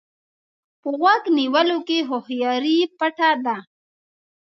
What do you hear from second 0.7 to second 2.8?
په غوږ نیولو کې هوښياري